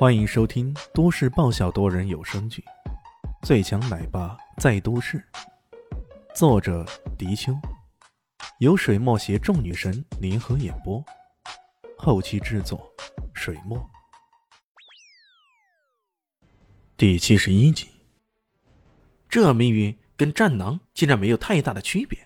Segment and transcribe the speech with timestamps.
[0.00, 2.64] 欢迎收听都市爆笑多人有声剧
[3.46, 5.18] 《最强奶爸在都市》，
[6.34, 6.86] 作者：
[7.18, 7.52] 迪秋，
[8.60, 11.04] 由水墨携众女神联合演播，
[11.98, 12.90] 后期制作：
[13.34, 13.78] 水墨。
[16.96, 17.86] 第七十一集，
[19.28, 22.18] 这命运跟战狼竟然没有太大的区别。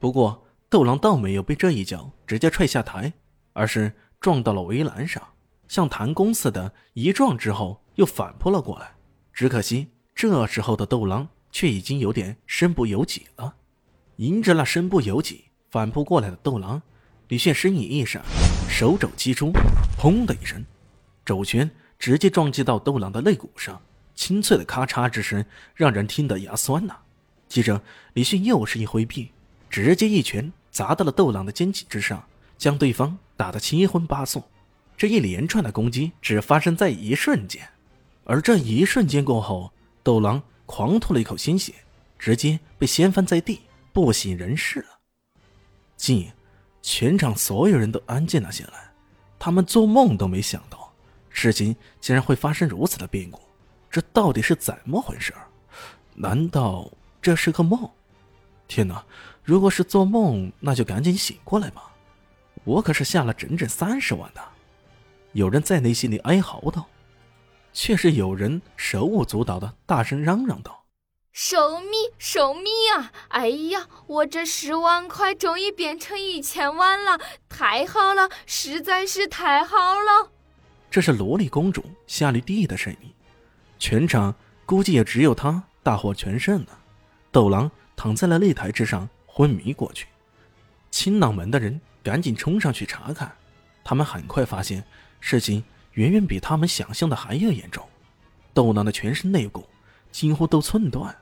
[0.00, 3.12] 不过，斗狼倒没有被这一脚直接踹下台，
[3.52, 5.24] 而是撞到了围栏上。
[5.72, 8.92] 像弹弓似的，一撞之后又反扑了过来。
[9.32, 13.54] 只可惜这时候的斗狼却已经有点身不由己了。
[14.16, 16.82] 迎着那身不由己反扑过来的斗狼，
[17.28, 18.22] 李炫身影一闪，
[18.68, 19.50] 手肘击出，
[19.98, 20.62] 砰的一声，
[21.24, 23.80] 肘拳直接撞击到斗狼的肋骨上，
[24.14, 25.42] 清脆的咔嚓之声
[25.74, 26.94] 让人听得牙酸呐。
[27.48, 27.80] 接着，
[28.12, 29.30] 李迅又是一挥臂，
[29.70, 32.22] 直接一拳砸到了斗狼的肩颈之上，
[32.58, 34.44] 将对方打得七荤八素。
[34.96, 37.68] 这一连串的攻击只发生在一瞬间，
[38.24, 39.72] 而这一瞬间过后，
[40.02, 41.74] 斗狼狂吐了一口鲜血，
[42.18, 44.86] 直接被掀翻在地，不省人事了。
[45.96, 46.30] 静，
[46.80, 48.92] 全场所有人都安静了下来，
[49.38, 50.92] 他们做梦都没想到，
[51.30, 53.40] 事情竟然会发生如此的变故，
[53.90, 55.34] 这到底是怎么回事？
[56.14, 57.90] 难道这是个梦？
[58.68, 59.04] 天哪！
[59.44, 61.90] 如果是做梦，那就赶紧醒过来吧，
[62.62, 64.40] 我可是下了整整三十万的。
[65.32, 66.86] 有人在内心里哀嚎道，
[67.72, 70.84] 却是有人手舞足蹈的大声嚷嚷道
[71.32, 73.10] ：“守密，守密啊！
[73.28, 80.30] 哎呀，我这十万块终于变成一千万了，太好了，实在是太好了！”
[80.90, 83.10] 这是萝莉公主夏绿蒂的声音。
[83.78, 84.34] 全场
[84.66, 86.78] 估计也只有她大获全胜了。
[87.30, 90.06] 斗狼躺在了擂台之上，昏迷过去。
[90.90, 93.34] 青朗门的人赶紧冲上去查看，
[93.82, 94.84] 他们很快发现。
[95.24, 97.88] 事情远远比他们想象的还要严重，
[98.52, 99.64] 斗狼的全身肋骨
[100.10, 101.16] 几乎都寸断，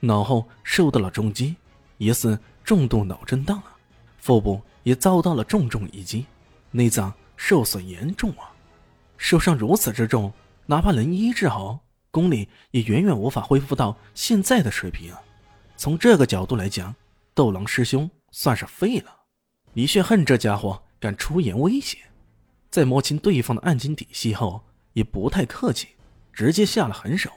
[0.00, 1.54] 脑后受到了重击，
[1.98, 3.76] 疑似重度脑震荡啊，
[4.18, 6.26] 腹部也遭到了重重一击，
[6.72, 8.50] 内脏受损严重啊，
[9.16, 10.32] 受伤如此之重，
[10.66, 11.78] 哪怕能医治好，
[12.10, 15.22] 功力也远远无法恢复到现在的水平啊。
[15.76, 16.92] 从这个角度来讲，
[17.34, 19.14] 斗狼师兄算是废了。
[19.74, 21.98] 李炫恨这家伙敢出言威胁。
[22.76, 25.88] 在摸清对方的案情底细后，也不太客气，
[26.30, 27.30] 直接下了狠手。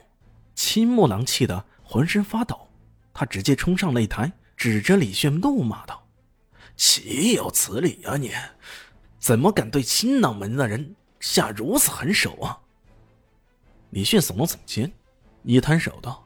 [0.54, 2.68] 青木狼气得浑身发抖，
[3.14, 6.06] 他直接冲上擂台，指着李炫怒骂道
[6.76, 8.18] ：“岂有此理啊！
[8.18, 8.30] 你
[9.18, 12.60] 怎么敢对青狼门的人下如此狠手啊？”
[13.88, 14.92] 李炫耸了耸肩，
[15.44, 16.22] 一摊手道：“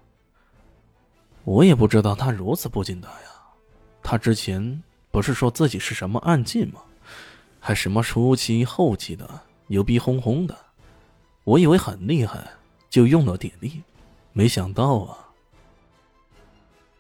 [1.47, 3.29] 我也不知道他如此不经打呀。
[4.03, 4.83] 他之前
[5.13, 6.81] 不是说自己是什么暗劲吗？”
[7.67, 10.55] 还什么初期、后期的，牛逼哄哄的，
[11.45, 12.47] 我以为很厉害，
[12.91, 13.83] 就用了点力，
[14.35, 15.33] 没想到啊！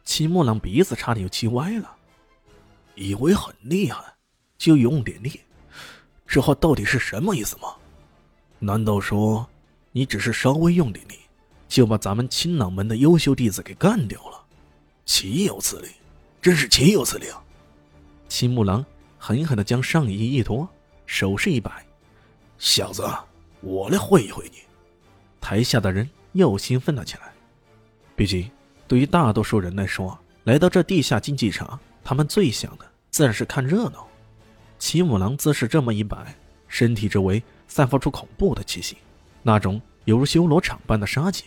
[0.05, 1.95] 齐木狼鼻子差点就气歪了，
[2.95, 4.03] 以为很厉害，
[4.57, 5.39] 就用点力，
[6.27, 7.75] 这话到底是什么意思吗？
[8.59, 9.47] 难道说
[9.93, 11.19] 你只是稍微用点力，
[11.69, 14.43] 就把咱们青朗门的优秀弟子给干掉了？
[15.05, 15.89] 岂有此理！
[16.41, 17.29] 真是岂有此理！
[17.29, 17.45] 啊！
[18.31, 18.83] 青木狼。
[19.27, 20.69] 狠狠的将上衣一脱，
[21.07, 21.83] 手势一摆
[22.61, 23.09] ：“小子，
[23.63, 24.59] 我来会一会你。”
[25.41, 27.33] 台下的人又兴奋了起来。
[28.15, 28.51] 毕竟，
[28.87, 34.07] 对于大多数人来说，来到这地下竞技场，他们最想的自然是看热闹。
[34.79, 36.37] 齐母狼姿势这么一摆，
[36.69, 38.99] 身体周围散发出恐怖的气息，
[39.43, 41.45] 那种犹如修罗场般的杀气，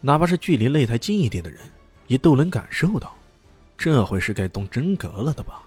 [0.00, 1.60] 哪怕是距离擂台近一点的人，
[2.06, 3.14] 也都能感受到。
[3.76, 5.60] 这回是该动真格了的吧？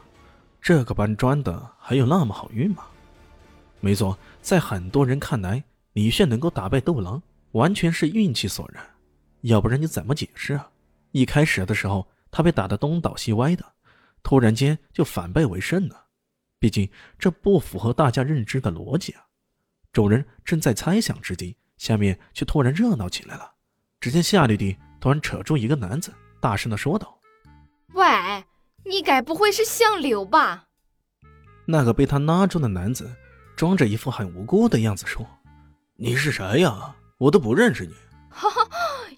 [0.62, 2.86] 这个搬砖的还有那么好运吗？
[3.80, 5.64] 没错，在很多人看来，
[5.94, 8.84] 李炫能够打败斗狼，完全是运气所然。
[9.42, 10.70] 要不然你怎么解释啊？
[11.12, 13.64] 一开始的时候，他被打得东倒西歪的，
[14.24, 16.06] 突然间就反败为胜了。
[16.60, 19.24] 毕竟这不符合大家认知的逻辑啊！
[19.94, 23.54] 众人正在猜想之际，下面却突然热闹起来了。
[24.00, 26.12] 只见夏绿蒂突然扯住一个男子，
[26.42, 27.20] 大声的说道
[27.94, 28.04] ：“喂！”
[28.90, 30.66] 你该不会是想溜吧？
[31.66, 33.14] 那个被他拉住的男子，
[33.56, 35.28] 装着一副很无辜的样子说
[35.98, 36.96] ：“你是谁呀？
[37.18, 37.94] 我都不认识你。”
[38.30, 38.70] 哈哈，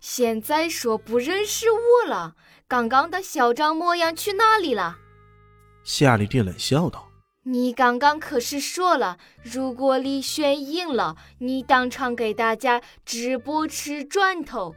[0.02, 2.36] 现在说不认识我了？
[2.68, 4.98] 刚刚的嚣张模样去哪里了？
[5.84, 7.08] 夏丽蒂冷笑道
[7.44, 14.76] ：“你刚刚可是说了，如果李轩赢了，你当场给大家直播吃砖头。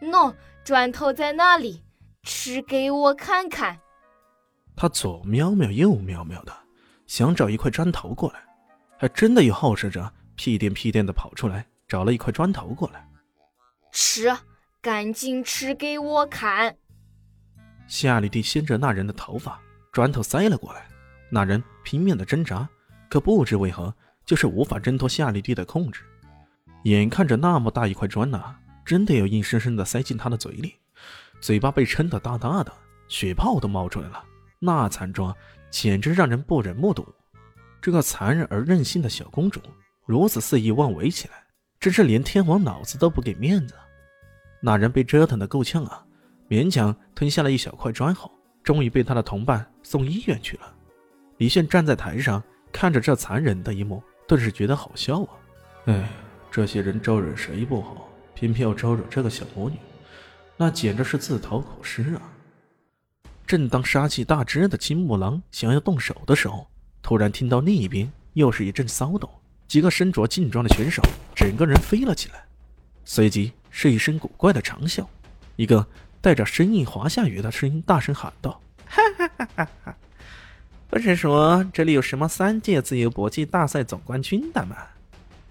[0.00, 1.82] 喏，砖头在哪里？
[2.22, 3.80] 吃给我看看。”
[4.74, 6.52] 他左瞄瞄，右瞄瞄的，
[7.06, 8.40] 想找一块砖头过来，
[8.98, 13.06] 还真的有好事者屁颠屁颠的跑出来，找了一块砖头过来，
[13.92, 14.34] 吃，
[14.80, 16.74] 赶紧吃给我看。
[17.86, 19.60] 夏绿蒂掀着那人的头发，
[19.92, 20.88] 砖头塞了过来。
[21.28, 22.68] 那人拼命的挣扎，
[23.08, 26.02] 可不知为何，就是无法挣脱夏绿蒂的控制。
[26.84, 28.54] 眼看着那么大一块砖呐，
[28.84, 30.74] 真的要硬生生的塞进他的嘴里，
[31.40, 32.72] 嘴巴被撑得大大的，
[33.08, 34.24] 血泡都冒出来了。
[34.64, 35.34] 那惨状
[35.70, 37.04] 简直让人不忍目睹。
[37.80, 39.60] 这个残忍而任性的小公主
[40.06, 41.34] 如此肆意妄为起来，
[41.80, 43.74] 真是连天王老子都不给面子。
[44.60, 46.04] 那人被折腾得够呛啊，
[46.48, 48.30] 勉强吞下了一小块砖后，
[48.62, 50.72] 终于被他的同伴送医院去了。
[51.38, 55.28] 李炫站在台上看着这残忍的一幕，顿时觉得好笑啊！
[55.86, 56.08] 哎，
[56.52, 59.76] 这些人招惹谁不好，偏偏要招惹这个小魔女，
[60.56, 62.22] 那简直是自讨苦吃啊！
[63.46, 66.66] 正当杀气大支的青木狼想要动手的时候，
[67.02, 69.28] 突然听到另一边又是一阵骚动，
[69.68, 71.02] 几个身着劲装的选手
[71.34, 72.44] 整个人飞了起来，
[73.04, 75.04] 随即是一声古怪的长啸，
[75.56, 75.86] 一个
[76.20, 79.96] 带着声音华夏语的声音大声喊道：“哈哈哈哈哈！
[80.88, 84.76] 不是说这里有什么三届自由搏击大赛总冠军的吗？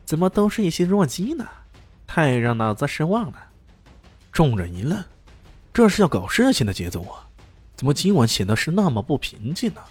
[0.06, 1.48] 怎么都是一些弱鸡呢？
[2.08, 3.50] 太让老子失望了！”
[4.32, 5.04] 众人一愣，
[5.74, 7.28] 这是要搞事情的节奏啊！
[7.82, 9.82] 怎么今晚显得是那么不平静呢？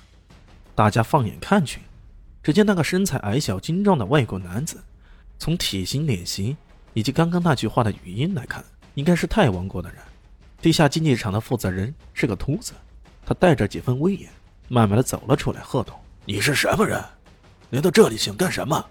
[0.77, 1.81] 大家放眼看去，
[2.41, 4.81] 只见那个身材矮小精壮的外国男子，
[5.41, 6.57] 从体型、脸型
[6.95, 8.65] 以及刚刚那句话的语音来看，
[8.95, 9.99] 应该是泰王国的人。
[10.63, 12.75] 地下竞技场的负责人是个秃子，
[13.27, 14.31] 他带着几分威严，
[14.69, 17.05] 慢慢的走了出来，喝道：“你是什么人？
[17.71, 18.89] 来到这里想干什么？”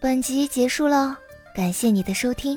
[0.00, 1.18] 本集结束了，
[1.52, 2.56] 感谢你的收听，